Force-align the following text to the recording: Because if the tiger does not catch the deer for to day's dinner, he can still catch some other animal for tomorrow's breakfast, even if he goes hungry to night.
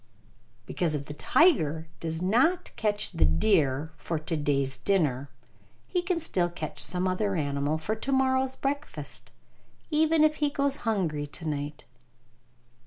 Because 0.65 0.95
if 0.95 1.05
the 1.05 1.13
tiger 1.13 1.87
does 1.99 2.23
not 2.23 2.71
catch 2.75 3.11
the 3.11 3.23
deer 3.23 3.93
for 3.97 4.17
to 4.17 4.35
day's 4.35 4.79
dinner, 4.79 5.29
he 5.85 6.01
can 6.01 6.17
still 6.17 6.49
catch 6.49 6.79
some 6.81 7.07
other 7.07 7.35
animal 7.35 7.77
for 7.77 7.93
tomorrow's 7.93 8.55
breakfast, 8.55 9.29
even 9.91 10.23
if 10.23 10.37
he 10.37 10.49
goes 10.49 10.77
hungry 10.87 11.27
to 11.27 11.47
night. 11.47 11.85